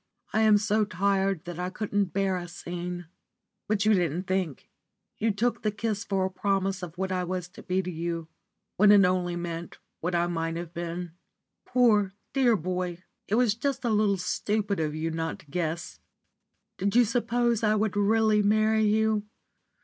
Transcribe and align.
I 0.33 0.41
am 0.41 0.57
so 0.57 0.83
tired 0.83 1.45
that 1.45 1.59
I 1.59 1.69
couldn't 1.69 2.05
bear 2.05 2.35
a 2.35 2.47
scene. 2.47 3.05
But 3.67 3.85
you 3.85 3.93
didn't 3.93 4.23
think. 4.23 4.67
You 5.19 5.29
took 5.29 5.61
the 5.61 5.69
kiss 5.69 6.03
for 6.03 6.25
a 6.25 6.31
promise 6.31 6.81
of 6.81 6.97
what 6.97 7.11
I 7.11 7.23
was 7.23 7.47
to 7.49 7.61
be 7.61 7.83
to 7.83 7.91
you, 7.91 8.27
when 8.77 8.91
it 8.91 9.05
only 9.05 9.35
meant 9.35 9.77
what 9.99 10.15
I 10.15 10.25
might 10.25 10.55
have 10.55 10.73
been. 10.73 11.11
Poor, 11.65 12.13
dear 12.33 12.55
boy! 12.55 13.03
it 13.27 13.35
was 13.35 13.53
just 13.53 13.85
a 13.85 13.91
little 13.91 14.17
stupid 14.17 14.79
of 14.79 14.95
you 14.95 15.11
not 15.11 15.37
to 15.37 15.45
guess. 15.51 15.99
Did 16.79 16.95
you 16.95 17.05
suppose 17.05 17.61
I 17.61 17.75
would 17.75 17.95
really 17.95 18.41
marry 18.41 18.85
you? 18.85 19.25